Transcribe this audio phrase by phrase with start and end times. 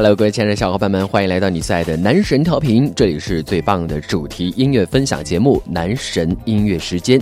[0.00, 7.20] Hello，各位亲爱的小伙伴们，欢迎来到你最爱的男神调频，这里是最棒的主题音乐分享节目《男神音乐时间》，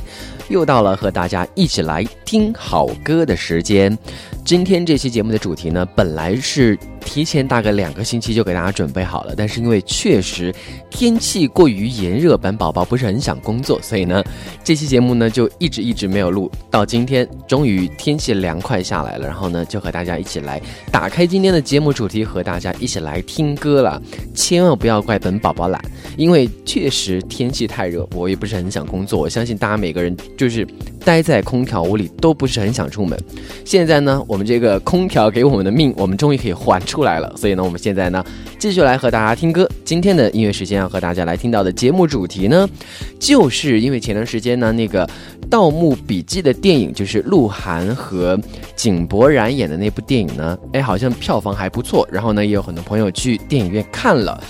[0.48, 3.98] 又到了和大家一起来听好歌的时间。
[4.48, 10.50] 今天这期节目的主题呢，本来是提前大概两个星期就给大家准备好了，但是因为确实
[10.88, 14.24] 天气过于炎热，本宝宝不是很想工作，所以呢，
[14.64, 16.50] 这期节目呢就一直一直没有录。
[16.70, 20.58] 到今天，终于天气凉快下来了，然后呢，就和大家一起来
[20.90, 24.00] 打开今天的节目主题，和大家一起来听歌了。
[24.34, 25.78] 千万不要怪本宝宝懒，
[26.16, 29.20] 因为确实天气太热，我也不是很想工作。
[29.20, 30.66] 我相信大家每个人就是
[31.04, 33.18] 待在空调屋里都不是很想出门。
[33.62, 37.34] 现在呢，我我们这个空调给我们的命，我们终于可以还出来了。
[37.36, 38.24] 所以呢，我们现在呢，
[38.56, 39.68] 继续来和大家听歌。
[39.84, 42.68] 今天的音乐时间要和大家来听到的节目主题呢，
[43.18, 45.04] 就是因为前段时间呢，那个
[45.50, 48.38] 《盗墓笔记》的电影，就是鹿晗和
[48.76, 52.08] 井柏然演的那部电影呢，哎，好像票房还不错。
[52.08, 54.40] 然后呢，也有很多朋友去电影院看了。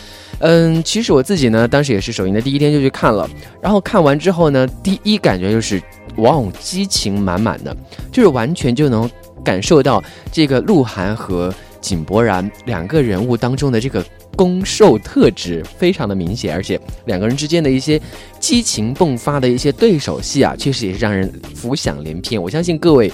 [0.40, 3.26] 嗯，其实我自己呢，当时也是首映的第一天就去看了。
[3.62, 5.82] 然后看完之后呢，第一感觉就是，
[6.18, 7.74] 哇哦，激情满满的，
[8.12, 9.10] 就是完全就能
[9.48, 14.04] 感受到这个鹿晗和井柏然两个人物当中的这个
[14.36, 17.98] 攻受特质非常的明显，而且两个人之间的一些
[18.38, 22.40] 激情迸发的一些对手戏啊，确实也是让人浮想联翩。
[22.40, 23.10] 我相信各位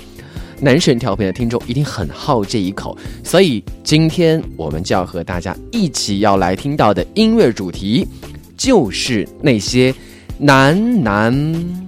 [0.60, 8.08] 男神调频的听众一定很好这一口，所以今天我们就要和大家一起要来听到的音乐主题，
[8.56, 9.94] 就是那些
[10.36, 11.83] 男男。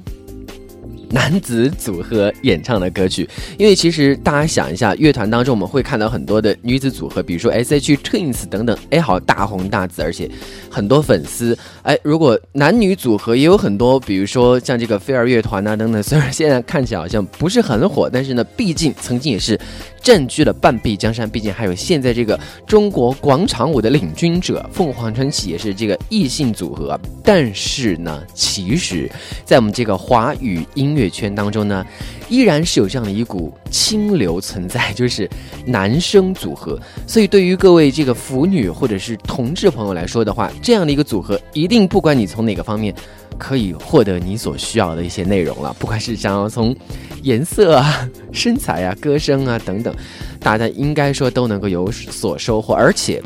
[1.10, 7.96] 男子组合演唱的歌曲，因为其实大家想一下，乐团当中我们会看到很多的女子组合，比如说 S.H.
[7.98, 10.28] Twins 等等，哎，好大红大紫，而且
[10.70, 11.56] 很多粉丝。
[11.82, 19.58] 哎，如果男女组合也有很多，比如说像这个飞儿乐团啊等等，虽然现在看起来好像不是很火，但是呢，毕竟曾经也是
[20.06, 21.28] 占据了半壁江山。
[21.28, 26.96] 毕竟还有现在这个中国广场舞的领军者凤凰传奇也是这个异性组合。
[27.24, 29.10] 但是呢，其实，
[29.44, 31.84] 在我们这个华语音乐圈当中呢，
[32.28, 35.28] 依然是有这样的一股清流存在，就是
[35.64, 36.78] 男生组合。
[37.04, 42.94] 所以对于各位这个腐女或者是同志朋友来说的话，这样的一个组合，一定不管你从哪个方面，
[43.38, 45.74] 可以获得你所需要的一些内容了。
[45.78, 46.74] 不管是想要从
[47.22, 49.94] 颜色啊、身材啊、歌声啊等等，
[50.40, 52.74] 大家应该说都能够有所收获。
[52.74, 53.22] 而且，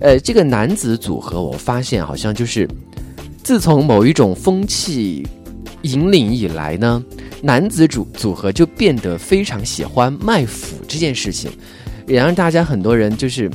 [0.00, 2.68] 呃，这个男子组合，我发现好像就是
[3.42, 5.26] 自从某一种风气
[5.82, 7.02] 引领以来呢，
[7.42, 11.50] 男子组组合就变得非常喜欢卖腐这件事情，
[12.06, 13.50] 也让大家很多人就是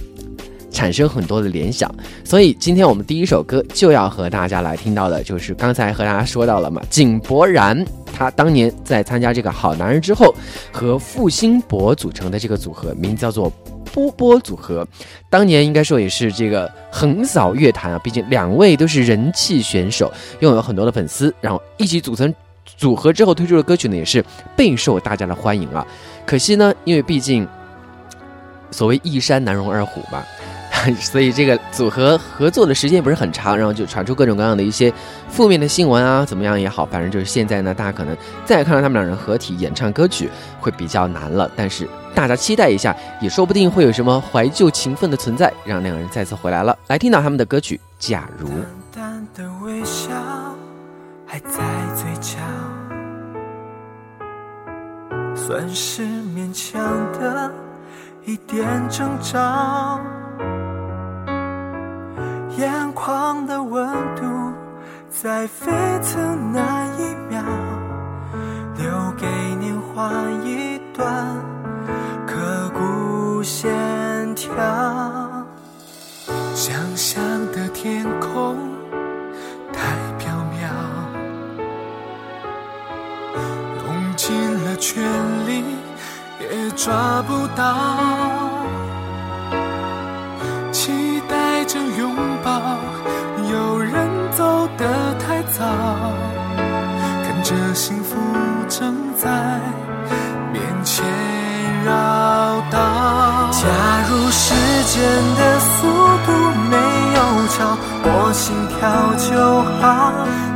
[0.75, 1.89] 产生很多的联想。
[2.23, 10.35] 所以今天我们第一首歌就要和大家来听到的，就是刚才和大家说到了嘛，井柏然他当年在参加这个好男人之后，
[10.71, 13.51] 和付辛博组成的这个组合，名字叫做。
[13.93, 14.85] 波波组合，
[15.29, 17.99] 当年应该说也是这个横扫乐坛啊！
[18.03, 20.11] 毕竟两位都是人气选手，
[20.41, 22.33] 拥有很多的粉丝，然后一起组成
[22.75, 24.21] 组合之后推出的歌曲呢，也是
[24.53, 25.87] 备受大家的欢迎啊。
[26.25, 27.47] 可惜呢，因为毕竟
[28.69, 30.21] 所谓一山难容二虎嘛，
[30.99, 34.93] 所以这个组合合作的时间不是很长，然后就传出各种各样的一些
[35.29, 38.15] 负面的新闻啊，怎么样也好，反正就是现在呢，大家可能
[38.45, 41.87] 再看到他们两人合体演唱歌曲会比较难了，但是。
[42.15, 46.73] 大家期待一下，也说不定会有什么怀旧情分的存在，让两人再次回来了。
[46.87, 48.47] 来听到他们的歌曲《假如》。
[48.95, 50.07] 淡的微笑
[51.25, 51.59] 还在
[51.93, 52.37] 嘴角，
[55.35, 56.81] 算是勉强
[57.19, 57.51] 的
[58.23, 59.99] 一点征兆。
[62.57, 64.23] 眼眶的温度
[65.09, 65.71] 在沸
[66.01, 67.43] 腾那一秒，
[68.77, 70.11] 留给年华
[70.43, 71.05] 一段。
[72.27, 73.73] 刻骨线
[74.35, 74.53] 条，
[76.53, 77.21] 想象
[77.51, 78.57] 的天空
[79.71, 80.69] 太缥缈，
[83.85, 84.33] 用尽
[84.65, 85.01] 了全
[85.47, 85.63] 力
[86.39, 88.44] 也抓不到，
[104.95, 105.03] 间
[105.35, 105.75] 的速
[106.25, 106.31] 度
[106.71, 106.73] 没
[107.17, 107.19] 有
[107.51, 107.75] 超
[108.05, 108.79] 我心跳
[109.19, 109.27] 就
[109.81, 109.83] 好。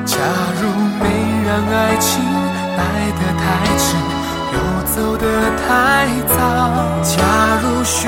[0.06, 0.16] 假
[0.56, 0.64] 如
[1.04, 1.04] 没
[1.44, 2.24] 让爱情
[2.80, 2.82] 来
[3.20, 3.44] 得太
[3.76, 4.00] 迟，
[4.56, 4.56] 又
[4.96, 5.28] 走得
[5.60, 5.68] 太
[6.32, 6.40] 早。
[7.04, 7.12] 假
[7.62, 8.00] 如选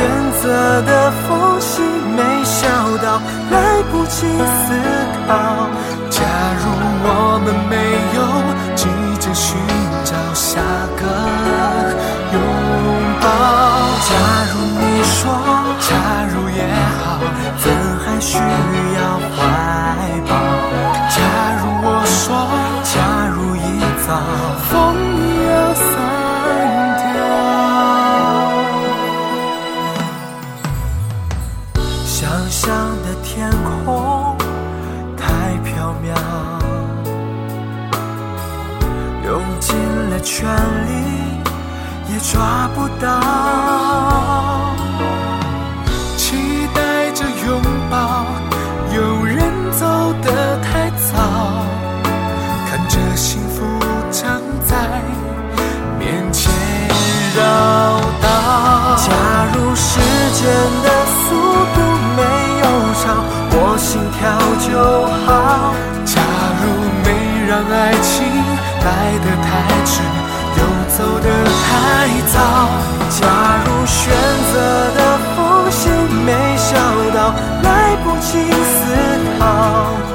[0.41, 1.83] 择的缝隙
[2.15, 2.59] 没笑
[3.03, 3.19] 到
[3.51, 4.71] 来不及思
[5.27, 5.29] 考。
[6.09, 6.23] 假
[6.61, 6.63] 如
[7.03, 7.09] 我
[7.43, 7.75] 们没
[8.15, 8.19] 有
[8.77, 8.87] 急
[9.19, 9.59] 着寻
[10.05, 10.61] 找下
[10.95, 11.03] 个
[12.31, 12.39] 拥
[13.19, 13.27] 抱。
[14.07, 14.09] 假
[14.53, 14.55] 如
[18.21, 19.37] 需要怀
[20.29, 20.31] 抱？
[21.09, 21.17] 假
[21.59, 22.29] 如我说，
[22.83, 22.95] 假
[23.33, 23.59] 如一
[24.05, 24.07] 早
[24.69, 24.71] 风
[25.49, 25.83] 要散
[27.13, 27.17] 掉，
[32.05, 32.15] 想
[32.49, 32.61] 象
[33.03, 33.29] 的天
[33.85, 34.37] 空
[35.17, 35.19] 太
[35.65, 35.67] 缥
[36.05, 36.07] 缈，
[39.25, 39.29] 用
[39.59, 39.67] 尽
[40.11, 40.47] 了全
[40.85, 40.89] 力。
[42.13, 43.07] 也抓不到，
[60.41, 60.49] 间
[60.81, 61.21] 的速
[61.75, 61.77] 度
[62.17, 62.19] 没
[62.61, 62.65] 有
[62.97, 63.03] 超
[63.53, 64.19] 我心跳
[64.65, 64.73] 就
[65.23, 65.29] 好，
[66.03, 66.17] 假
[66.57, 66.63] 如
[67.05, 67.07] 没
[67.47, 68.09] 让爱情
[68.81, 68.87] 来
[69.21, 69.49] 得太
[69.85, 70.01] 迟。
[70.57, 70.59] 又
[70.89, 71.69] 走得太
[72.33, 72.35] 早。
[73.11, 73.21] 假
[73.65, 74.01] 如选
[74.51, 74.55] 择
[74.97, 74.99] 的
[75.35, 75.37] 缝
[75.69, 75.79] 隙
[76.25, 76.27] 没
[76.57, 76.69] 笑
[77.13, 77.17] 到
[77.61, 78.29] 来不及
[78.65, 78.73] 思
[79.37, 79.39] 考。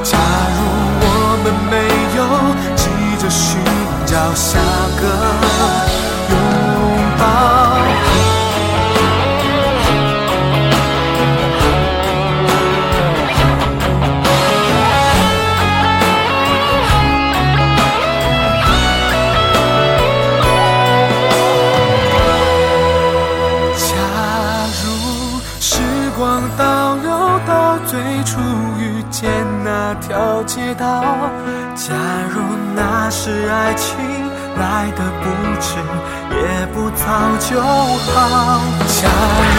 [0.02, 0.18] 假
[0.56, 0.58] 如
[1.02, 1.04] 我
[1.44, 1.74] 们没
[2.18, 2.20] 有
[2.74, 2.82] 急
[3.22, 3.62] 着寻
[4.04, 4.58] 找下
[5.00, 5.02] 个
[30.06, 31.02] 条街道，
[31.74, 31.92] 假
[32.30, 32.40] 如
[32.76, 33.98] 那时爱情
[34.56, 35.24] 来的不
[35.60, 35.78] 迟，
[36.30, 37.04] 也不早
[37.40, 38.60] 就好。
[38.86, 39.10] 假
[39.50, 39.58] 如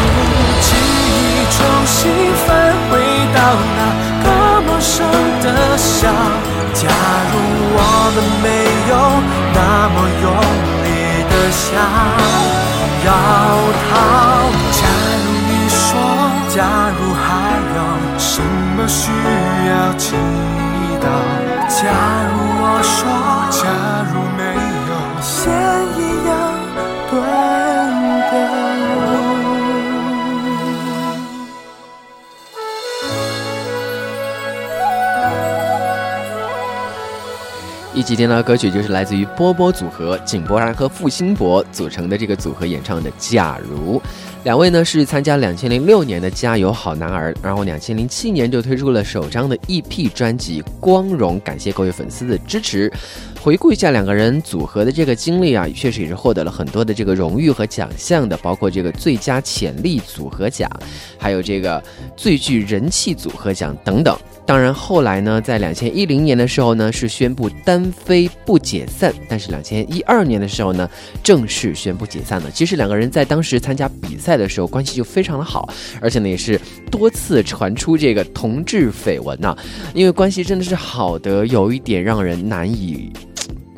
[0.62, 0.68] 记
[1.12, 2.00] 忆重新
[2.46, 2.48] 返
[2.90, 2.96] 回
[3.36, 3.38] 到
[3.76, 3.80] 那
[4.24, 4.26] 个
[4.62, 4.96] 陌生
[5.42, 6.08] 的笑，
[6.74, 7.36] 假如
[7.76, 7.80] 我
[8.16, 8.48] 们没
[8.88, 8.92] 有
[9.54, 9.60] 那
[9.92, 10.26] 么用
[10.84, 10.88] 力
[11.28, 11.68] 的想
[13.06, 13.08] 要
[13.84, 13.92] 逃，
[14.72, 14.80] 假
[15.26, 15.86] 如你说，
[16.56, 16.56] 假
[16.98, 17.28] 如还
[17.76, 17.78] 有
[18.18, 18.32] 什
[18.78, 20.16] 么需要要祈
[21.02, 21.08] 祷？
[21.68, 21.84] 假
[22.31, 22.98] 如我说，
[23.52, 23.68] 假
[37.98, 44.00] 一起听到的歌曲就是来自于波波组合井柏然和付辛博组成的这个组合演唱的《假如》。
[44.44, 52.94] 两位呢是参加两千零六年的《加油好男儿》，然后两千零七年就推出了首张的 EP 专辑《光荣》，感谢各位粉丝的支持。
[53.48, 60.70] 回顾一下两个人组合的这个经历啊，确实也是获得了很多的这个荣誉和奖项的，包括这个最佳潜力组合奖，
[61.18, 61.82] 还有这个
[62.18, 64.20] 最具人气组合奖等等。
[64.46, 70.89] 当然，后来呢，在两千一零年的时候呢，是宣布单飞不解散，但是两千一二年的时候呢，
[71.24, 72.51] 正式宣布解散了。
[72.51, 75.70] 其实两个人在当时参加比赛的时候关系就非常的好，
[76.01, 76.60] 而且呢也是
[76.92, 79.58] 多次传出这个同志绯闻呐，
[79.94, 83.10] 因为关系真的是好的有一点让人难以。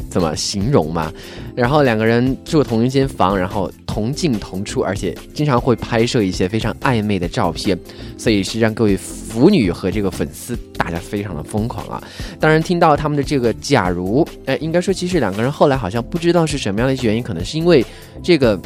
[0.10, 1.12] 怎么形容嘛？
[1.56, 7.78] 然后两个人住同一间房，然后同进同出，而且经常会拍摄一些非常暧昧的照片，
[8.18, 12.02] 所以是让各位腐女和这个粉丝大家非常的疯狂啊！
[12.40, 17.86] 当然，听到他们的这个假如，哎，应该说其实两个人后来好像不知道是什么样的一些原因，可能是因为
[18.24, 18.60] 这个，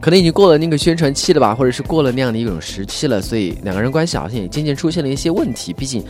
[0.00, 5.72] 可能已经过了那个宣传期了吧，或者是过了那样的一种时期了，所以两个人关系好像也渐渐出现了一些问题。
[5.72, 6.04] 毕竟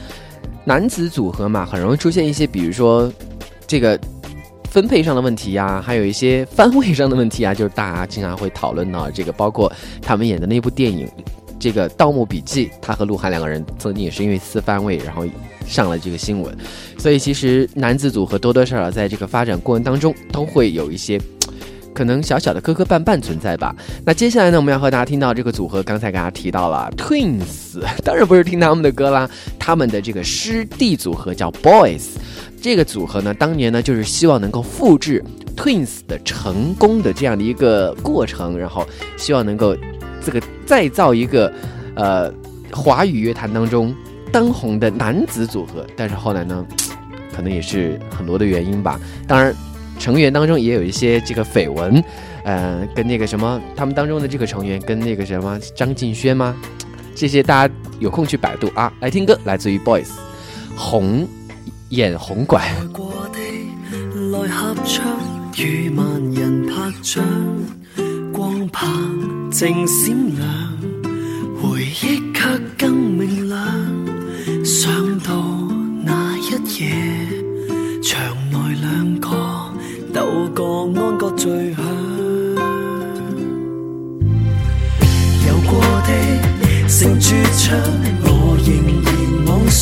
[0.65, 3.13] 男子组合嘛，很容易出现一些，比如说。
[3.71, 3.97] 这个
[4.69, 9.73] 分配上的问题呀，还有一些番位上的问题啊，就是大家经常会讨论到这个，包括
[10.03, 11.07] 他们演的那部电影
[11.57, 15.25] 《这个盗墓笔记》，他和鹿晗两个人曾经也是因为撕番位，然后
[15.69, 16.53] 上了这个新闻。
[16.99, 21.17] 所以其实男子组合多多少少在这个发展过程当中都会有一些
[21.95, 23.75] 可能小小的磕磕绊绊存在吧。
[24.05, 29.29] 那接下来呢，我们要和大家听到这个组合，刚才给大家提到了 Twins，当然不是听他们的歌啦，
[29.59, 32.11] 他们的这个师弟组合叫 Boys。
[32.63, 35.25] 这个组合呢，当年呢就是希望能够复制
[35.57, 39.75] Twins 的成功的这样的一个过程，然后希望能够
[40.23, 41.51] 这个再造一个
[41.95, 42.31] 呃
[42.71, 43.95] 华语乐坛当中
[44.31, 45.87] 当红的男子组合。
[45.97, 46.67] 但是后来呢，
[47.35, 49.01] 可能也是很多的原因吧。
[49.27, 49.55] 当然，
[50.01, 52.03] 成员当中也有一些这个绯闻，
[52.43, 56.57] 呃，跟那个什么，他们当中的这个成员跟那个什么张敬轩吗？
[57.15, 60.09] 这些大家有空去百度啊，来听歌，来自于 Boys，
[60.75, 61.29] 红
[61.91, 62.73] 眼红拐。
[62.95, 63.39] 过的
[64.31, 65.05] 來合唱，
[65.59, 67.23] 與萬人拍掌，
[68.33, 68.83] 光棒
[69.51, 70.79] 正閃亮，
[71.61, 73.61] 回憶卻更明亮。
[74.65, 75.35] 想到
[76.03, 77.10] 那一夜，
[81.41, 81.81] 最響。
[85.49, 86.11] 有过的
[86.87, 87.81] 成绝唱，
[88.25, 88.29] 我
[88.67, 88.69] 仍
[89.03, 89.09] 然
[89.47, 89.81] 妄想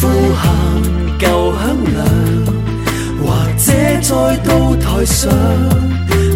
[0.00, 0.02] 呼
[0.34, 0.42] 喊
[1.20, 1.62] 旧响
[1.94, 1.96] 亮，
[3.22, 3.24] 或
[3.56, 3.62] 者
[4.02, 5.30] 再到台上，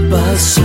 [0.09, 0.65] 不想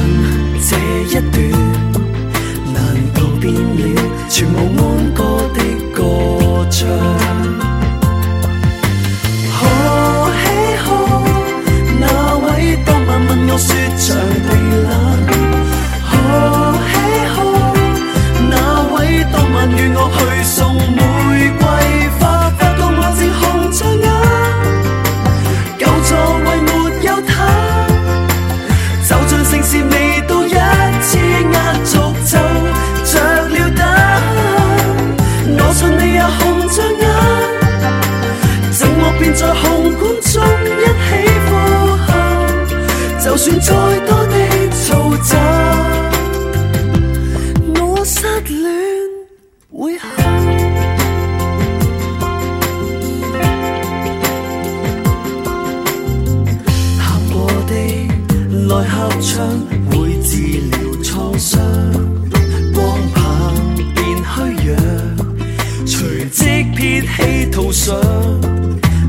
[67.63, 67.95] 棄圖上，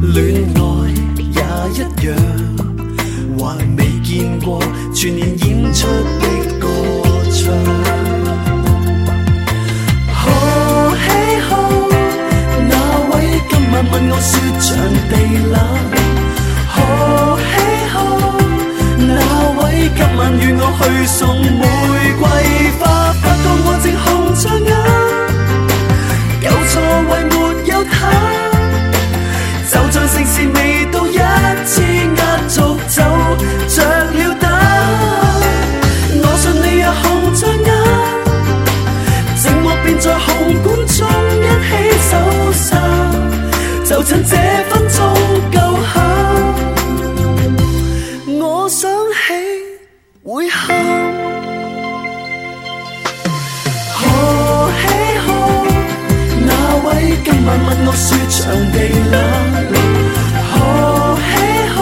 [0.01, 0.15] 戀
[0.55, 0.63] 愛
[1.19, 1.41] 也
[1.75, 2.09] 一樣，
[3.39, 3.43] 還
[3.77, 4.47] 未見過
[4.95, 5.45] 全年演
[5.75, 5.89] 出
[6.21, 6.27] 的
[6.61, 6.69] 歌
[7.33, 7.43] 唱。
[10.15, 10.21] 可
[10.97, 11.05] 喜
[11.49, 11.51] 好，
[12.69, 12.73] 那
[13.11, 13.13] 位
[13.51, 14.67] 今晚問我說場
[15.11, 15.13] 地
[15.51, 15.57] 冷。
[16.71, 16.77] 可
[17.51, 17.53] 喜
[17.93, 17.97] 好，
[18.99, 19.11] 那
[19.59, 19.63] 位
[19.97, 21.63] 今晚與我去送玫
[22.21, 22.23] 瑰
[57.95, 58.77] 雪场地
[59.11, 59.15] 冷。
[60.51, 60.53] 何
[61.17, 61.33] 喜
[61.75, 61.77] 好？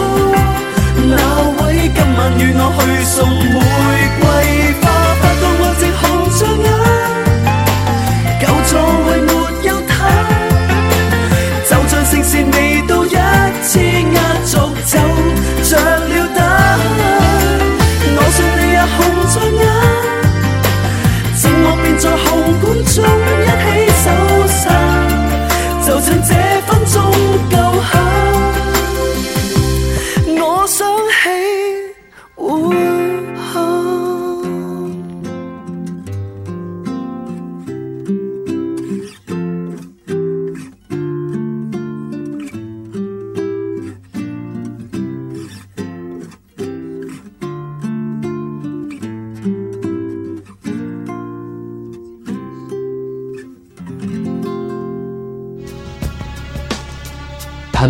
[1.09, 1.11] 那
[1.57, 3.15] 位今晚与我去送
[3.53, 3.72] 活？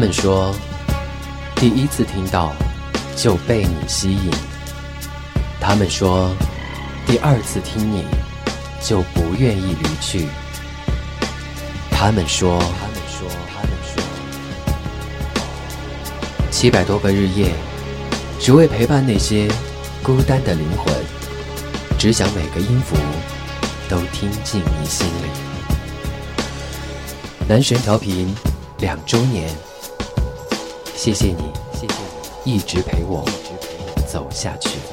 [0.03, 0.53] 们说，
[1.55, 2.51] 第一次听到
[3.15, 4.29] 就被你吸引。
[5.61, 6.29] 他们说，
[7.07, 8.03] 第二次听你
[8.81, 10.27] 就不愿意离去。
[11.89, 14.03] 他们说，他们说，他们说，
[16.51, 17.53] 七百多个日夜，
[18.41, 19.49] 只为陪伴那些
[20.03, 20.93] 孤单的灵魂，
[21.97, 22.97] 只想每个音符
[23.87, 25.29] 都听进你心里。
[27.47, 28.35] 男神调频
[28.79, 29.47] 两周年。
[31.03, 31.93] 谢谢你，谢谢
[32.45, 33.25] 你一直陪我
[34.07, 34.92] 走下去。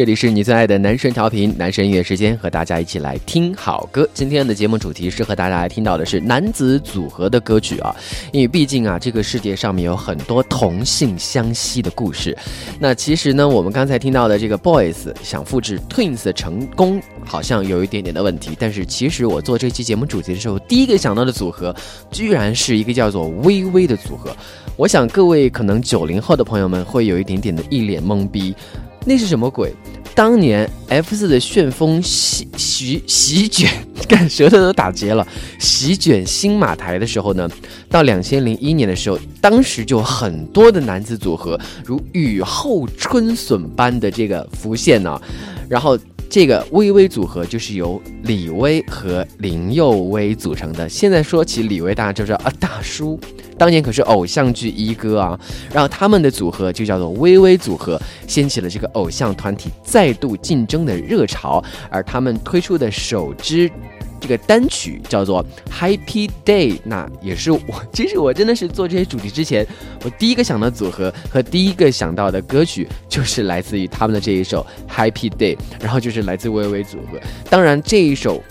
[0.00, 4.08] 这里是你最爱的男神调频，男神音乐时间，和大家一起来听好歌。
[4.14, 7.94] 今天的节目主题是和大家来听到的是男子组合的歌曲啊，
[8.32, 12.34] 因为毕竟啊，这个世界上面有很多同性相吸的故事。
[12.78, 18.56] 那其实呢，我们刚才听到的这个 Boys 想复制 Twins 的成功，好像有一点点的问题。
[18.58, 21.76] 但是其实我做这期节目主题的时候，第一个想到的组合，
[22.10, 24.34] 居然是一个叫做微微的组合。
[24.78, 28.56] 我想各位可能九零后的朋友们会有一点点的一脸懵逼。
[29.02, 29.72] 那是什么鬼？
[30.14, 33.70] 当年 F 四的旋风席席席卷，
[34.08, 35.26] 干舌头都打结了。
[35.58, 37.48] 席卷新马台的时候呢，
[37.88, 45.20] 到两千零一年的时候，当时就很多的男子组合如雨后春笋般的这个浮现呢。
[45.68, 45.96] 然后
[46.30, 50.88] 这个微微组合就是由李威和林佑威组成的。
[50.88, 53.18] 现在说起李威，大家就知道啊，大叔。
[53.58, 55.38] 当年可是偶像剧一哥啊，
[55.74, 61.62] 然后他们的组合就叫做微微组合，掀起了这个偶像团体再度竞争的热潮。
[61.90, 63.68] 而他们推出的首支
[64.20, 67.60] 这个单曲叫做 Happy Day，那也是我，
[67.92, 69.66] 其实我真的是做这些主题之前，
[70.04, 77.18] 我第一个想到组合和第一个想到的歌曲就是来自于他们的这一首 Happy Day，然后就是来自微微组合。
[77.48, 78.42] 当然这一首。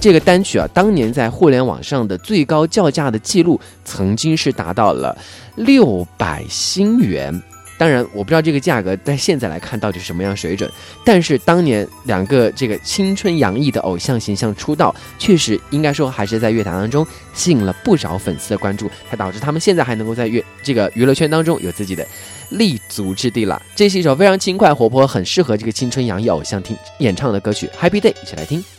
[0.00, 5.18] 这个单曲啊，当年在互联网上的最高叫价的记录，曾经是达到了
[5.56, 7.42] 六百新元。
[7.78, 10.70] 当然，我不知道这个价格在现在来看到底是什么样水准。
[11.04, 22.04] 但是当年两个这个青春洋溢的偶像形象出道，确实应该说还是在乐坛当中吸引了不少粉丝的关注，才导致他们现在还能够在乐这个娱乐圈当中有自己的
[22.50, 23.62] 立足之地了。
[23.76, 28.77] 这是一首非常轻快活泼，很适合这个青春洋溢偶像听演唱的歌曲《Happy Day》，一起来听。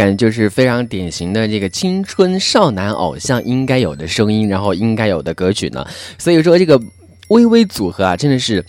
[0.00, 5.86] 感觉就是非常典型的这个青春少男偶像应该有的声音，然后应该有的歌曲呢？
[6.16, 6.80] 所以说这个
[7.28, 8.64] 微微组合啊，真的是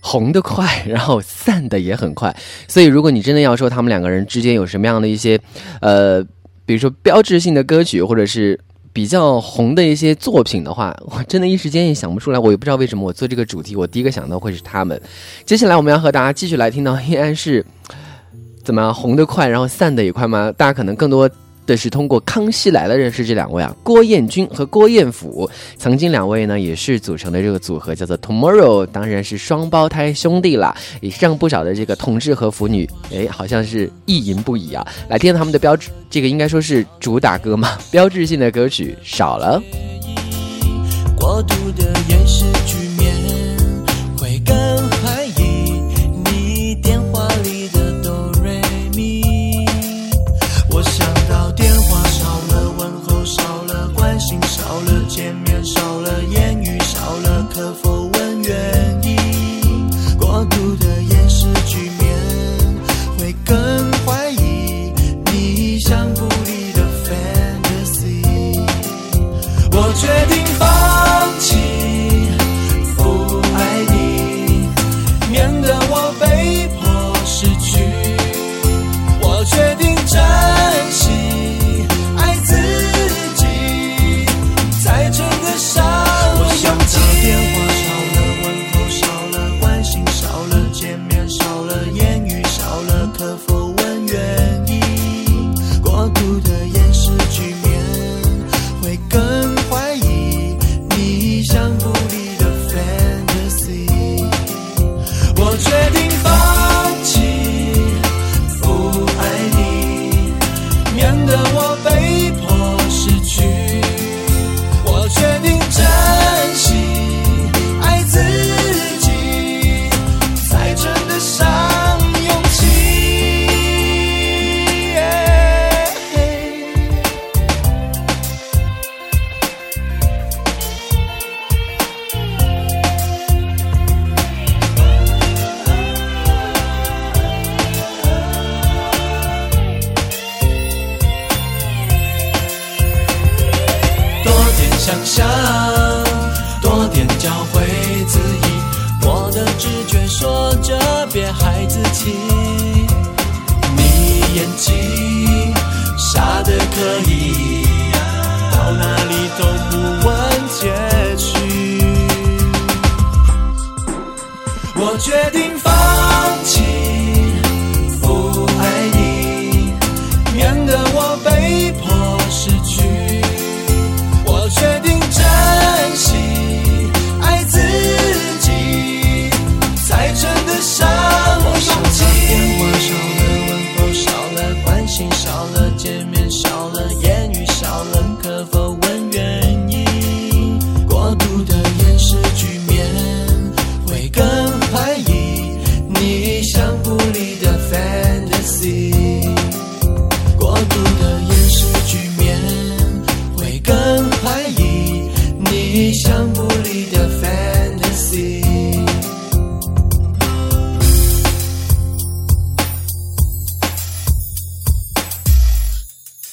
[0.00, 2.34] 红的快，然后散的也很快。
[2.66, 5.38] 所以如果你真的要说他们两个人之间有什么样的一些
[5.80, 6.20] 呃，
[6.66, 8.58] 比如说标志性的歌曲，或者是。
[8.94, 12.38] 比较红的一些作品的话，我真的一时间也想不出来。
[12.38, 15.00] 我也不知道为什么我做这个主题，我第一个想到会是他们。
[15.46, 17.64] 接下来我们要和大家继续来听到，依然是
[18.64, 20.52] 怎么样红得快，然后散的也快吗？
[20.56, 21.28] 大家可能更多。
[21.64, 34.84] 的是通过《康熙来了》认识这两位啊，郭彦均和郭彦甫，曾经两位呢也是组成的这个组合叫做 Tomorrow，当然是双胞胎兄弟啦，也是让不少的这个同志和腐女，哎，好像是意淫不已啊。
[35.08, 39.62] 来听他们的标志，这个应该说是主打歌嘛， 标志性的歌曲少了。
[41.16, 41.92] 过度的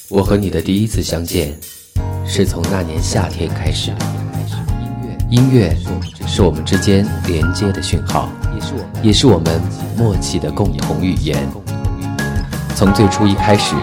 [0.08, 1.54] 我和你的第一次相见，
[2.26, 4.06] 是从那年夏天开始的。
[5.28, 5.76] 音乐
[6.26, 8.30] 是我们之间连接的讯号，
[9.02, 9.60] 也是我们
[9.96, 11.46] 默契的共同语言。
[12.74, 13.74] 从最初一开始，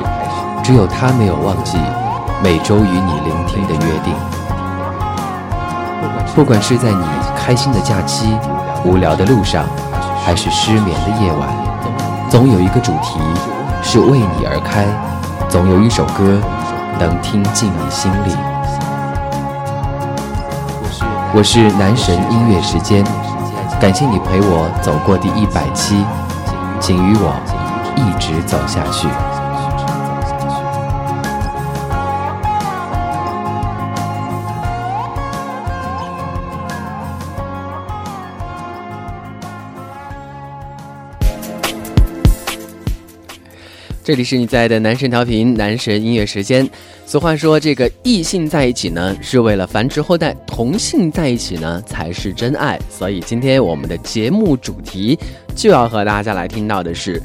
[0.64, 1.78] 只有他没有忘记
[2.44, 4.37] 每周与你聆听的约定。
[6.38, 7.04] 不管是在你
[7.36, 8.38] 开心的假期、
[8.86, 9.66] 无聊的路上，
[10.24, 11.50] 还是失眠的夜晚，
[12.30, 13.20] 总有一个主题
[13.82, 14.86] 是为你而开。
[15.50, 16.40] 总有一首歌
[17.00, 18.36] 能听进你心里。
[21.34, 23.04] 我是男神音乐时间，
[23.80, 26.06] 感谢你陪我走过第一百期，
[26.80, 27.34] 请与我
[27.96, 29.08] 一直走下去。
[44.08, 46.66] 这里是你在的男神调频，男神音乐时间。
[47.06, 52.80] 俗话说，这个异性在一起呢，是为了繁殖后代；同性在一起呢，才是真爱。
[52.90, 55.20] 所以今天我们的节目主题
[55.58, 57.22] 就要和大家来听到的是，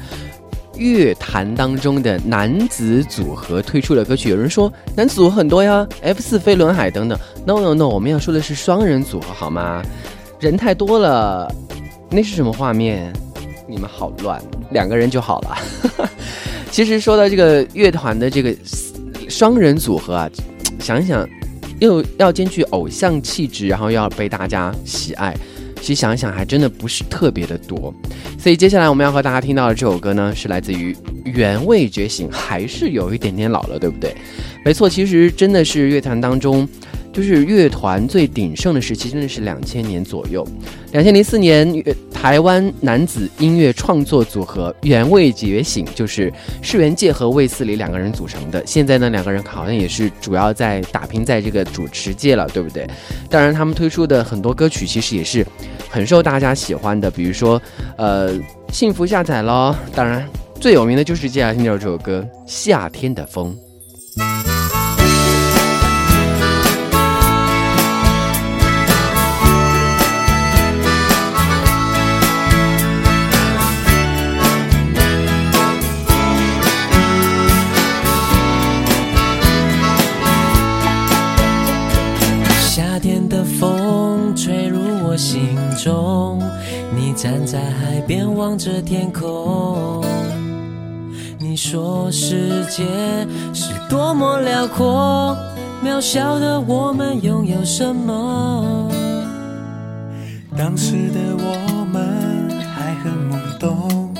[0.75, 4.29] 乐坛当中的男子组合推出的歌曲。
[4.29, 7.17] 有人说男子组合很多呀，F 四飞轮海等等。
[7.45, 9.81] No No No，我们要说的是双人组合好吗？
[10.37, 11.49] 人太多了，
[12.09, 13.13] 那是什么画面？
[13.69, 15.57] 你们好乱，两个人就好了。
[16.73, 18.51] 其实说到这个乐团的这个
[19.29, 20.27] 双人组合啊，
[20.81, 21.29] 想一想
[21.79, 25.37] 又要兼具偶像气质，然后又要被大家喜爱。
[25.79, 27.93] 其实想一想还真的不是特别的多，
[28.39, 34.15] 所以接下来我们要和大家听到的这首歌呢，是来自于原味觉醒，还是有一点点老了，对不对？
[34.65, 36.67] 没错，其实真的是乐坛当中。
[37.13, 40.45] 就是乐团最鼎盛的时期，真的是两千年左右。
[40.91, 41.71] 两千零四年，
[42.11, 48.63] 台湾男子音乐创作组合原味觉醒，就是世元界和魏斯理两个人组成的。
[48.65, 52.87] 现在呢，两个人好像也是主要在打拼在这个主持界了，对不对？
[53.29, 55.45] 当然，他们推出的很多歌曲其实也是
[55.89, 57.61] 很受大家喜欢的，比如说，
[57.95, 58.33] 呃，
[58.71, 59.75] 幸福下载喽。
[59.93, 60.27] 当然，
[60.59, 63.55] 最有名的就是接下来听到这首歌《夏天的风》。
[87.23, 90.03] 站在海边望着天空。
[91.39, 92.83] 你说世界
[93.53, 95.33] 是多么辽阔，
[95.81, 98.91] 渺小的我们拥有什么？
[100.57, 104.13] 当时的我们还很懵懂，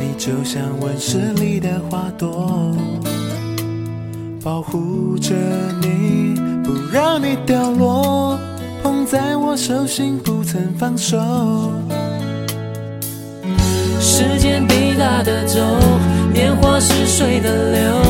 [0.00, 2.74] 你就像温室里的花朵，
[4.42, 5.34] 保护着
[5.82, 6.34] 你，
[6.64, 8.38] 不让你掉落。
[8.82, 11.18] 捧在我手心，不曾放手。
[14.18, 15.60] 时间滴答的走，
[16.32, 18.02] 年华似水的流，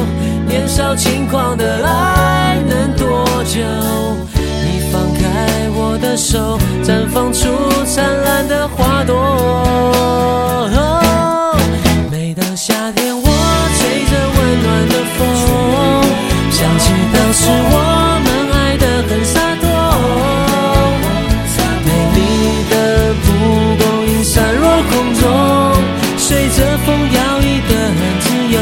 [0.47, 3.61] 年少轻狂的爱能多久？
[4.35, 7.51] 你放开我的手，绽放出
[7.85, 10.71] 灿烂的花朵。
[12.11, 13.23] 每当夏天，我
[13.77, 15.21] 吹着温暖的风，
[16.51, 17.75] 想起当时我
[26.29, 28.61] 随着风摇曳的很自由，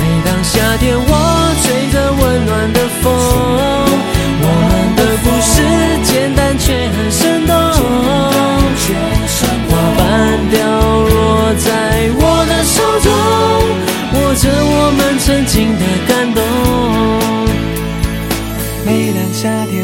[0.00, 1.08] 每当夏天我
[1.62, 3.04] 吹着温暖的风，
[4.42, 5.54] 我们的故事
[6.02, 7.54] 简单却很生动，
[9.70, 10.02] 花瓣
[10.50, 11.70] 掉落在
[12.16, 13.06] 我的手中，
[14.14, 16.42] 握着我们曾经的感动。
[18.84, 19.83] 每当夏天。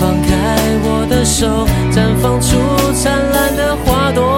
[0.00, 2.58] 放开我的手，绽放出
[2.92, 4.35] 灿烂的花朵。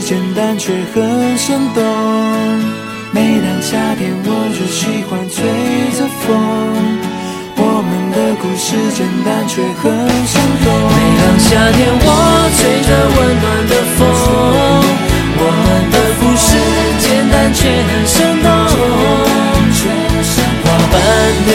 [0.00, 1.82] 简单却很生动。
[3.12, 5.42] 每当夏天，我就喜欢吹
[5.96, 6.36] 着风。
[7.56, 9.84] 我们的故事简单却很
[10.26, 10.66] 生动。
[10.92, 12.04] 每当夏天，我
[12.56, 13.98] 吹着温暖的风。
[15.38, 16.48] 我们的故事
[17.00, 18.46] 简单却很生动。
[20.62, 20.94] 花瓣
[21.46, 21.52] 掉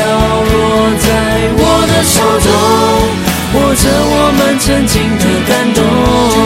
[0.50, 0.54] 落
[1.00, 1.06] 在
[1.58, 2.48] 我的手中，
[3.54, 6.41] 握着我们曾经的感动。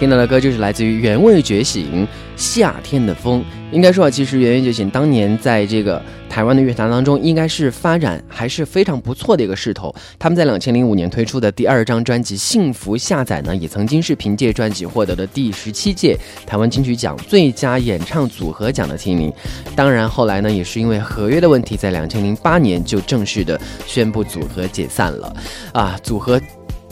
[0.00, 3.40] 听到的歌就是来自于原味觉醒《夏天的风》。
[3.70, 9.94] 应该说啊，其实原味觉醒当年在这个台湾的乐坛当中，应该是发展还是非常不错的一个势头。
[10.18, 19.30] 他们在两千零五年推出的第二张专辑《幸福下载》呢，也曾经是凭借专辑获得了第十七届台湾金曲奖最佳演唱组合奖的提名。
[19.76, 25.36] 当然，后来呢，也是因为合约的问题，在两千零八年就正式的宣布组合解散了。
[25.74, 26.40] 啊，组合。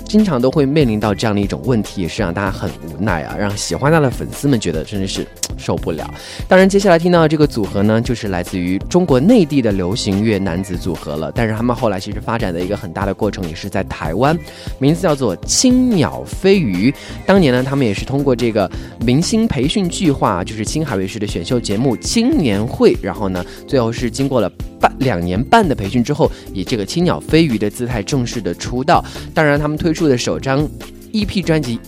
[0.08, 5.24] 经常都会面临到这样的一种问题，也是让大家很无奈啊，让喜欢他的粉丝们觉得真的是
[5.58, 6.10] 受不了。
[6.48, 11.30] 当然，接下来听到的这个组合呢，就是来自于中国内地的流行乐男子组合了。
[11.34, 14.36] 但是他们后来其实发展的一个很大的过程，也是在台湾，
[14.78, 16.92] 名字叫做青鸟飞鱼。
[17.26, 18.70] 当年呢，他们也是通过这个
[19.04, 29.04] 明星培训计划，就是青海卫视的选秀节目《青年会》，然后呢，最后是经过了半两年半的培训之后，以这个青鸟飞鱼的姿态正式的出道。
[29.34, 30.68] 当然，他们推出的首张
[31.12, 31.80] EP 专辑，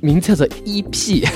[0.00, 1.28] 名字叫做 EP，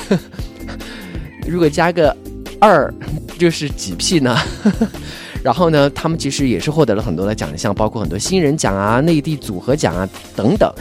[1.46, 2.16] 如果加个
[2.60, 2.92] 二，
[3.38, 4.38] 就是几 P 呢？
[5.42, 10.72] 然后呢，他们其实也是获得了很多的奖项，包括很多新人奖啊、内地组合奖啊等等。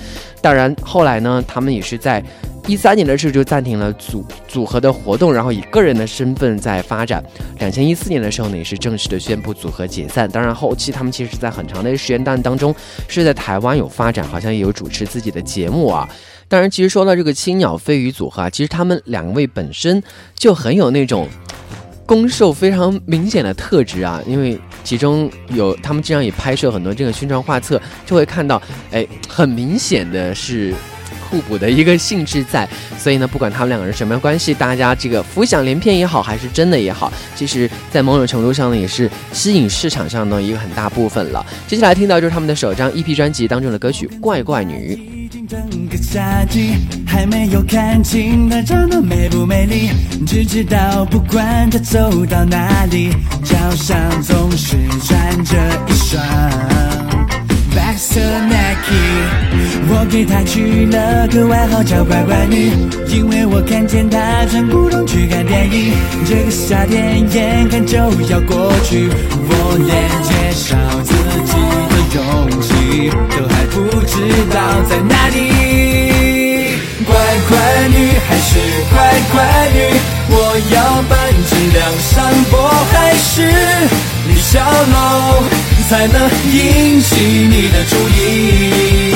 [0.41, 2.23] 当然，后来呢，他们也是在
[2.67, 7.23] 一三年的时候就暂停了组组合的活动，然后以个人的身份在发展。
[7.59, 10.29] 两千一四年的时候呢，也是正式的宣布组合解散。
[10.29, 12.73] 当然，后期他们其实是在很长的时间段当中
[13.07, 16.07] 是在台湾有发展，好像也有主持自己的节目啊。
[16.47, 20.01] 当然，其实说到这个青鸟飞鱼组合啊，其实他们两位本身
[20.35, 21.27] 就很有那种。
[22.05, 30.75] 攻受非常明显的特质啊，因为其中有他们经常也拍摄很多这个宣传画册，就会看到，哎，很明显的是
[31.33, 32.69] 互补的一个性质在。
[32.99, 41.43] 所以呢，不管他们两个人什么样关系，大家这个浮想联翩也好，还是真的也好，其实，在某种程度上呢，也是吸引市场上的一个很大部分了。
[41.67, 44.95] 接下来听到就是他们的首张 EP 专辑当中的歌曲《怪怪女》。
[45.49, 46.75] 整个夏季
[47.07, 49.89] 还没有看清她长得美不美丽，
[50.25, 53.09] 只知道不管她走到哪里，
[53.43, 56.21] 脚上总是穿着一双
[57.75, 58.93] 白色 Nike。
[59.89, 62.71] 我给她取了个外号叫乖乖女，
[63.07, 64.17] 因为我看见她
[64.49, 65.93] 穿古董去看电影。
[66.25, 69.91] 这个夏天眼看就要过去，我连
[70.23, 71.13] 介绍自
[71.45, 71.53] 己
[71.89, 72.21] 的勇
[72.61, 74.13] 气都还不知
[74.53, 74.57] 道
[74.89, 75.37] 在哪里。
[77.05, 77.13] 乖
[77.49, 77.51] 乖
[77.89, 78.49] 女还是
[78.89, 78.95] 乖
[79.31, 79.35] 乖
[79.73, 79.77] 女，
[80.29, 80.35] 我
[80.73, 80.75] 要
[81.09, 81.11] 搬
[81.47, 82.11] 至梁山
[82.49, 82.51] 泊
[82.91, 83.41] 还是
[84.27, 85.43] 李小楼，
[85.93, 86.17] 才能
[86.51, 89.13] 引起你的注意？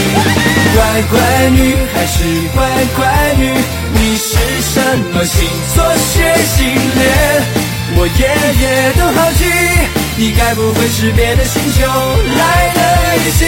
[0.76, 3.02] 乖乖女还是乖乖
[3.40, 3.50] 女，
[3.94, 4.80] 你是什
[5.12, 7.04] 么星座血型脸？
[7.96, 8.22] 我夜
[8.62, 9.44] 夜都好奇，
[10.18, 11.82] 你该不会是别的星球
[12.38, 12.80] 来的
[13.26, 13.48] 异星？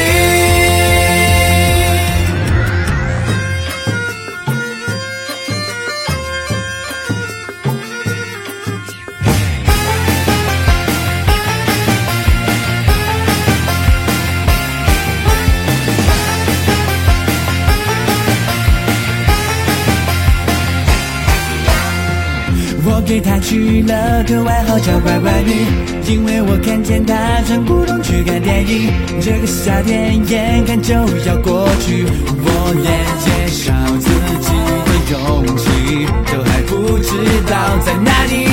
[23.10, 25.66] 给她取了个外号叫乖乖女，
[26.06, 28.94] 因为我看见她穿古董去看电影。
[29.20, 30.94] 这个夏天眼看就
[31.26, 32.86] 要过去，我连
[33.18, 34.14] 介绍自
[34.46, 34.54] 己
[34.86, 35.18] 的勇
[35.58, 37.10] 气都还不知
[37.50, 38.46] 道在哪里。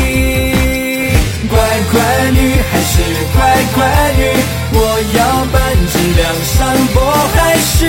[1.50, 1.58] 乖
[1.92, 2.00] 乖
[2.32, 2.96] 女还是
[3.36, 3.38] 乖
[3.74, 3.84] 乖
[4.16, 4.24] 女，
[4.72, 4.80] 我
[5.18, 5.20] 要
[5.52, 5.60] 搬
[5.92, 6.24] 至梁
[6.56, 6.56] 山
[6.94, 6.96] 伯
[7.34, 7.84] 还是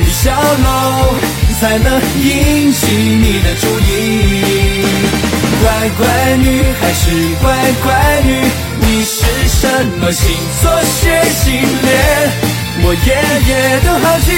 [0.00, 1.12] 李小楼，
[1.60, 4.63] 才能引起你的注意？
[5.64, 6.04] 乖乖
[6.36, 7.08] 女还是
[7.40, 7.48] 乖
[7.82, 7.88] 乖
[8.26, 8.36] 女，
[8.80, 9.66] 你是什
[9.98, 11.90] 么星座血型恋？
[12.84, 13.08] 我夜
[13.48, 14.28] 夜都好奇，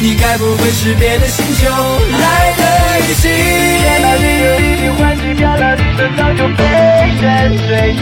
[0.00, 1.64] 你该不会是别的星球
[2.12, 2.62] 来的
[3.00, 3.32] 异星？
[3.32, 6.60] 天哪，里有一定欢喜，漂亮女生早就被
[7.22, 7.98] 人追去。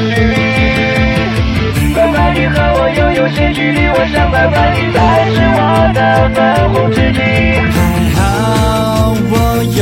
[1.94, 4.98] 乖乖女和我又有些距离，我想乖乖女才
[5.30, 5.62] 是我
[5.94, 5.98] 的
[6.34, 6.38] 粉
[6.72, 7.20] 红知己。
[7.70, 9.32] 还好我
[9.78, 9.80] 有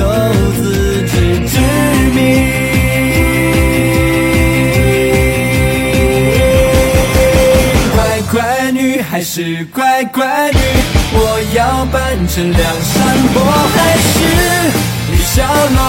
[9.16, 10.58] 还是乖乖女，
[11.14, 13.40] 我要扮成梁山伯
[13.72, 14.12] 还是
[15.10, 15.40] 李小
[15.74, 15.80] 龙，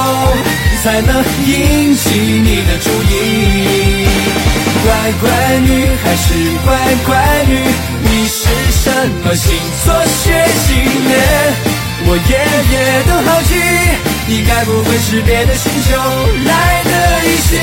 [0.82, 1.12] 才能
[1.46, 4.08] 引起你的注意？
[4.82, 4.88] 乖
[5.20, 5.28] 乖
[5.60, 5.70] 女
[6.02, 6.24] 还是
[6.64, 6.72] 乖
[7.06, 7.12] 乖
[7.50, 7.60] 女，
[8.02, 8.88] 你是什
[9.26, 9.52] 么星
[9.84, 10.32] 座血
[10.64, 10.72] 型？
[12.08, 12.32] 我夜
[12.72, 12.76] 夜
[13.10, 13.52] 都好奇。
[14.30, 16.00] 你该不会是别的星球
[16.46, 16.92] 来的
[17.28, 17.60] 异星？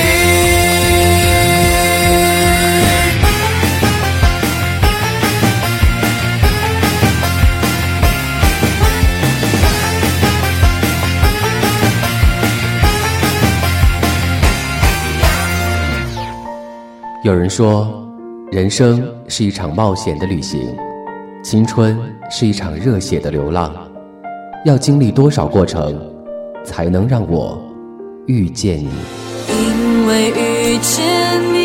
[17.24, 18.06] 有人说，
[18.52, 20.60] 人生是一场冒险的旅行，
[21.42, 21.98] 青春
[22.30, 23.74] 是一场热血的流浪。
[24.66, 25.98] 要经历多少过程，
[26.66, 27.58] 才能让我
[28.26, 28.90] 遇见你？
[29.48, 31.02] 因为遇见
[31.54, 31.64] 你，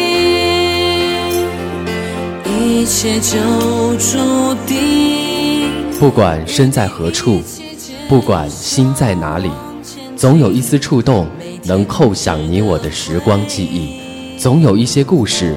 [2.45, 3.37] 一切就
[3.97, 5.67] 注定。
[5.99, 7.41] 不管身在何处，
[8.07, 9.51] 不管心在哪里，
[10.15, 11.27] 总有一丝触动
[11.65, 13.98] 能扣响你我的时光记忆。
[14.39, 15.53] 总有一些故事，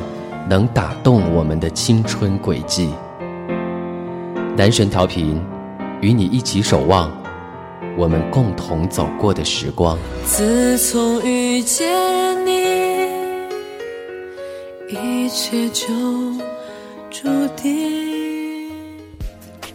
[0.50, 2.90] 能打动我们的青春轨迹。
[4.56, 5.40] 男神调频，
[6.00, 7.08] 与你一起守望
[7.96, 9.96] 我们共同走过的时光。
[10.26, 11.86] 自从遇见
[12.44, 13.06] 你，
[14.88, 15.86] 一切就
[17.08, 18.21] 注定。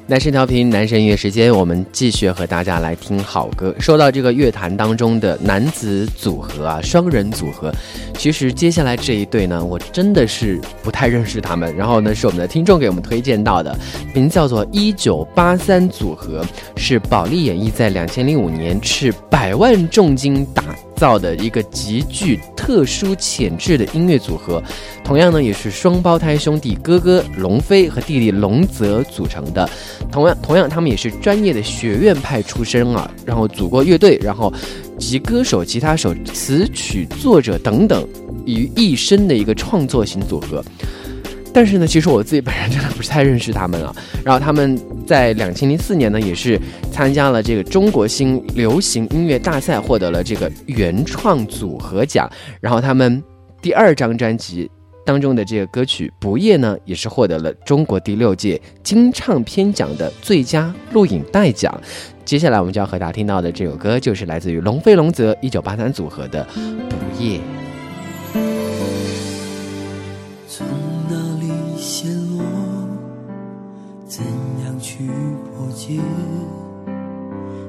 [0.10, 3.76] 男神调频，男神音乐时间，我们继续和大家来听好歌。
[3.78, 7.74] 说到这个乐坛当中的男子组合啊，双人组合，
[8.18, 11.76] 其实接下来这一对呢，我真的是不太认识他们。
[11.76, 13.78] 然后呢，是我们的听众给我们推荐到的，
[14.14, 16.41] 名叫做 一九八三组合，
[16.78, 20.64] 是保利演艺在两千零五年斥百万重金打。
[20.97, 24.61] 造的一个极具特殊潜质的音乐组合，
[25.03, 29.69] 同样呢也是双胞胎兄弟哥哥龙飞和弟弟龙泽组成的。
[30.11, 34.51] 同样，同样他们也是专业的学院派出身啊，然后组过乐队，然后
[34.97, 38.05] 集歌手、吉他手、词曲作者等等
[38.45, 40.63] 于一身的一个创作型组合。
[41.58, 43.91] 但是呢，其实我自己本人真的不太认识他们啊。
[44.24, 52.30] 然后他们在两千零四年呢，也是参加了这个中国新流行音乐大赛，获得了这个原创组合奖。
[52.62, 53.24] 然后他们
[53.60, 54.70] 第二张专辑
[55.03, 61.76] 当中的这个歌曲《不夜》呢，也是获得了中国第六届金唱片奖的最佳录影带奖。
[62.24, 66.47] 接下来我们就要和大家听到的这首歌，就是来自于龙飞龙泽一九八三组合的
[66.88, 67.39] 《不夜》。
[74.08, 74.24] 怎
[74.64, 75.99] 样去破解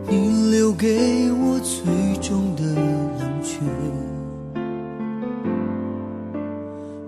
[0.09, 3.59] 你留给我最终的冷却，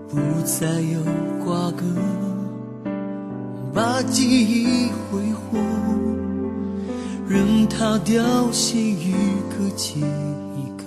[0.09, 0.99] 不再有
[1.43, 1.85] 瓜葛，
[3.73, 5.57] 把记忆挥霍，
[7.25, 9.13] 任它凋谢一
[9.49, 9.95] 个接
[10.57, 10.83] 一个。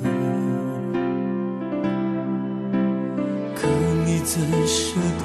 [3.57, 3.67] 可
[4.05, 5.25] 你怎舍得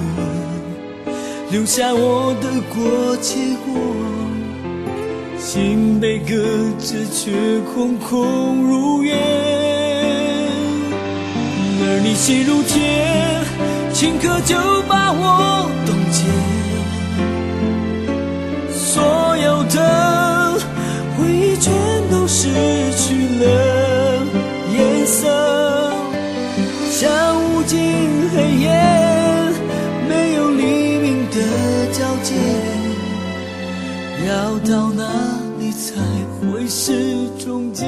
[1.51, 3.73] 留下我的过结果？
[5.39, 6.35] 心被搁
[6.77, 7.31] 置，却
[7.73, 9.15] 空空如也。
[11.81, 13.41] 而你心如铁，
[13.91, 14.55] 顷刻就
[14.87, 16.27] 把我冻结。
[18.71, 20.59] 所有的
[21.17, 21.73] 回忆全
[22.11, 22.47] 都失
[22.95, 23.45] 去了
[24.71, 25.91] 颜色，
[26.91, 27.38] 像
[34.29, 35.03] 要到哪
[35.59, 35.71] 里？
[35.71, 35.95] 才
[36.39, 37.85] 会是终结。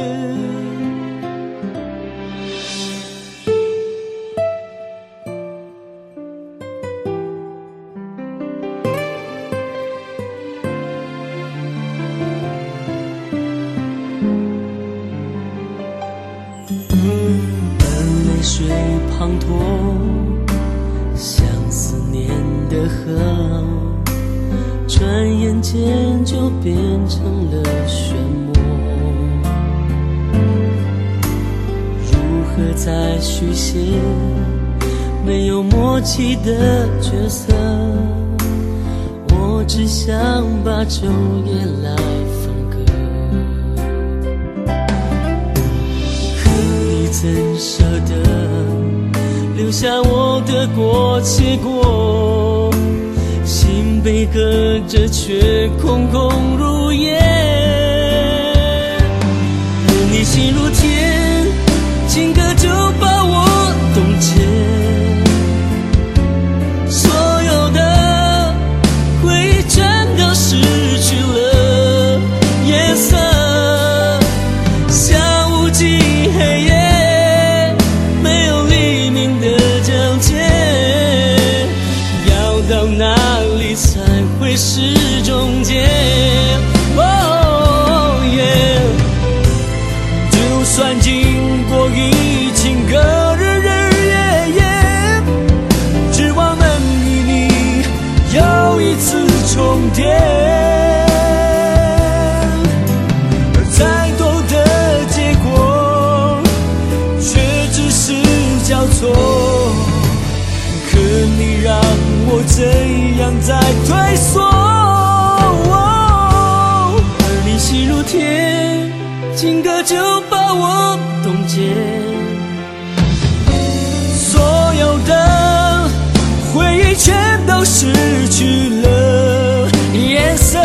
[127.04, 127.16] 全
[127.47, 127.91] 都失
[128.30, 130.60] 去了颜色，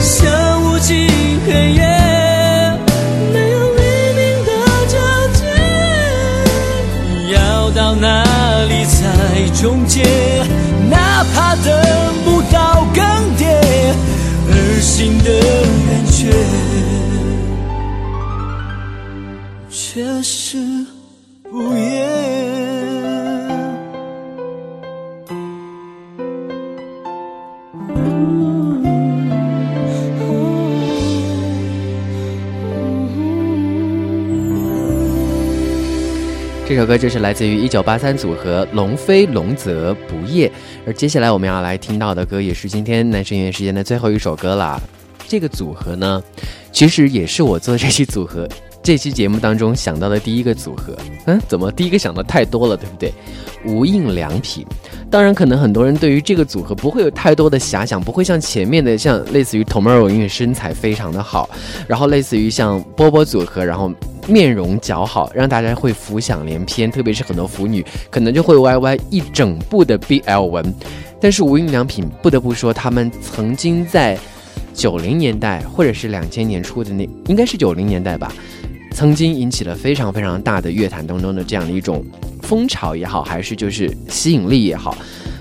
[0.00, 1.08] 像无尽
[1.44, 1.82] 黑夜，
[3.32, 3.82] 没有黎
[4.14, 4.50] 明的
[4.86, 4.96] 交
[5.34, 5.40] 界。
[7.34, 7.36] 要
[7.72, 8.22] 到哪
[8.68, 10.04] 里才终结？
[10.88, 11.66] 哪怕等
[12.24, 13.02] 不到更
[13.36, 13.42] 迭，
[14.48, 15.28] 而心的
[36.78, 40.48] 首歌就是来自于一九八三组合龙飞龙泽不夜，
[40.86, 44.80] 而接下来我们要来听到的歌也是今天男神音乐时间的最后一首歌啦。
[45.26, 46.22] 这个组合呢，
[46.70, 48.48] 其实也是我做这期组合
[48.80, 50.96] 这期节目当中想到的第一个组合。
[51.26, 53.12] 嗯，怎么第一个想的太多了，对不对？
[53.64, 54.64] 无印良品。
[55.10, 61.50] 当然，可能很多人对于这个组合不会有太多的遐想，不会像前面的像类似于 Tomorrow，因为身材非常的好，
[61.88, 63.92] 然后类似于像波波组合，然后
[64.28, 70.74] 面容姣好，让大家会浮想联翩，特别是很多腐女可能就会歪歪一整部的 BL 文。
[71.20, 74.16] 但是无印良品不得不说，他们曾经在
[74.72, 78.32] 九零年代或者是两千年初的那，应该是九零年代吧，
[78.92, 82.04] 曾经引起了非常非常大的乐坛当中的这样的一种
[82.42, 84.96] 风潮也好，还是就是吸引力也好，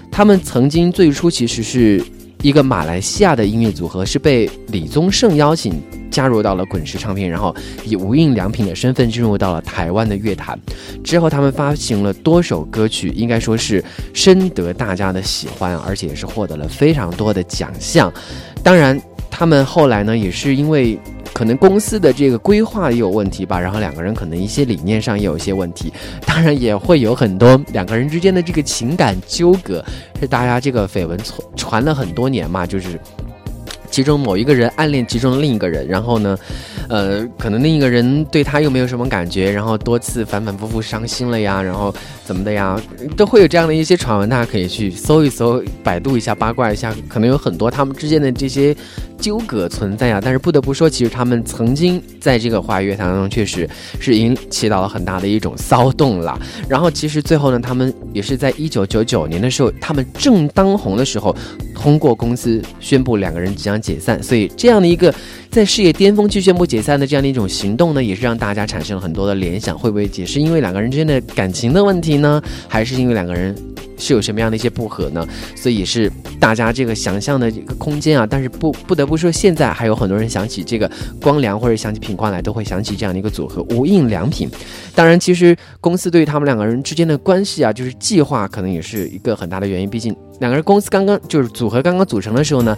[0.09, 2.03] 他们曾经最初其实是
[2.41, 5.79] 一个马来西亚的音乐组合，是被李宗盛邀请
[6.17, 7.55] 加入到了滚石唱片，然后
[7.85, 10.59] 以无印良品的身份进入到了台湾的乐坛。
[11.03, 18.11] 之后，他们发行了多首歌曲，应该说是深得大家的喜欢，而且也是获得了非常多的奖项。
[18.63, 18.99] 当然，
[19.29, 20.99] 他们后来呢，也是因为
[21.33, 25.93] 可能公司的这个规划也有问题吧，然后两个人可能一些理念上也有一些问题，
[26.25, 29.85] 当然也会有很多两个人之间的这个情感纠葛，
[30.19, 32.99] 是大家这个绯闻传传了很多年嘛，就是。
[33.89, 36.37] 其中某一个人暗恋其中另一个人，然后呢，
[36.89, 42.79] 呃，可能另一个人对他又没有什么感觉，然后多次反反复复伤心了呀，然后怎么的呀，
[43.15, 48.75] 都会有这样的一些传闻，大家可以去搜一搜，百度一下，八卦一下，可能有很多他们之间的这些
[49.19, 50.21] 纠葛存在啊。
[50.23, 56.39] 但是不得不说，其实他们曾经在这个华语乐坛当中，确实是引起到了很大的一种骚动了。
[56.67, 61.35] 然后其实最后呢，他们也是在一九九九年的时候，他们正当红的时候，
[61.75, 64.21] 通过公司宣布两个人即将解散。
[64.21, 65.13] 所以这样的一个
[65.57, 72.39] 在事业巅峰去宣布解散的这样的一种行动呢，也是让大家产生了很多的联想，会不会也是因为两个人之间的感情的问题呢？
[72.67, 73.55] 还是因为两个人
[73.97, 75.27] 是有什么样的一些不和呢？
[75.55, 78.27] 所以也是大家这个想象的一个空间啊。
[78.29, 80.87] 但是不不得不说，现在还有很多人想起这个
[81.19, 84.47] 光良或者想起品冠来，都会想起这样的一个组合无印良品。
[84.93, 89.89] 当然，其实公司对于他们两个人之间的关系啊，就是计划可能也是一个很大的原因。
[89.89, 92.77] 毕竟两个人公司刚刚就是组合刚刚组成的时候呢，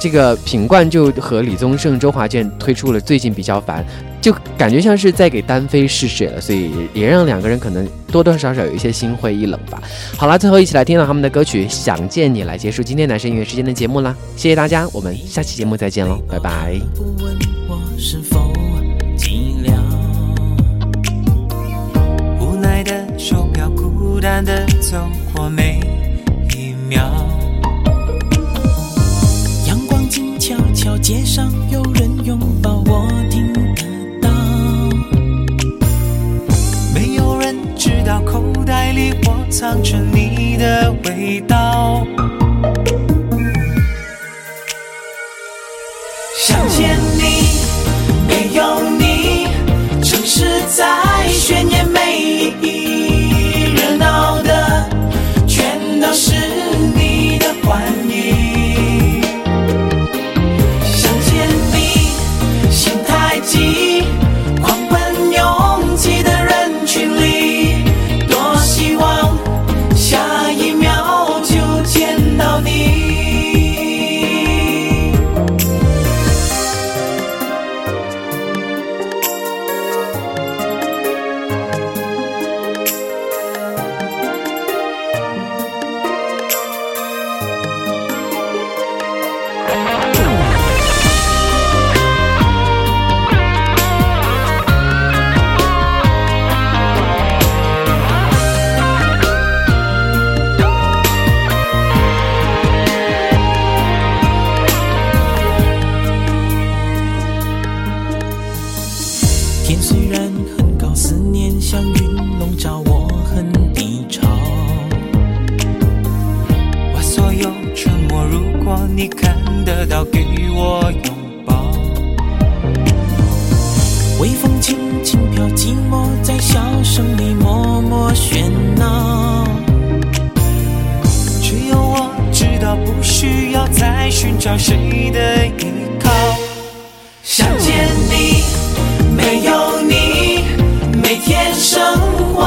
[0.00, 3.84] 这个品冠就和李宗盛、周华健推出了《最近比较烦》，
[4.20, 9.82] 就感觉像是在给单飞试水了，所以也让两个人可能多多少少有一些心灰意冷吧。
[10.16, 14.14] 好了，最后一起来听到他们的歌曲《想见你》，来结束今天男生音乐时间的节目啦。
[14.36, 16.78] 谢谢大家，我们下期节目再见喽，拜拜。
[22.40, 24.96] 无奈的手表孤单的走
[25.34, 25.80] 过每
[26.90, 27.04] 秒。
[29.68, 33.60] 阳光静悄悄，街上有人拥抱，我听得
[34.20, 34.28] 到。
[36.92, 42.04] 没有人知道口袋里我藏着你的味道。
[46.36, 47.22] 想见你，
[48.26, 48.80] 没有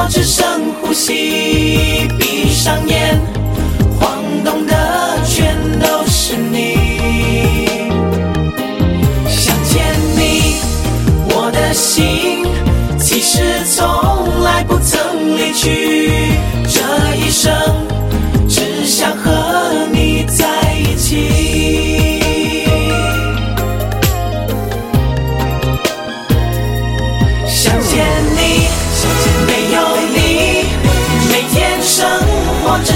[0.03, 0.45] 我只剩
[0.81, 2.09] 呼吸。
[2.19, 3.17] 闭上眼，
[3.97, 4.75] 晃动的
[5.25, 6.75] 全都是你。
[9.29, 10.57] 想见你，
[11.29, 12.45] 我的心
[12.99, 16.33] 其实从来不曾离去。
[16.67, 16.81] 这
[17.15, 17.49] 一生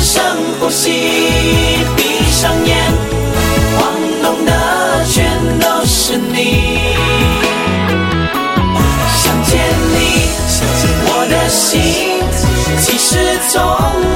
[0.10, 0.24] 深
[0.58, 0.90] 呼吸
[1.98, 2.78] 闭上眼
[3.78, 3.94] 晃
[4.24, 6.96] 动的全都是你。
[9.18, 9.60] 想见
[9.92, 10.32] 你
[11.10, 12.24] 我的心
[12.80, 13.62] 其实从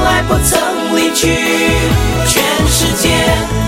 [0.05, 1.27] 来不曾离去
[2.25, 3.60] 全世界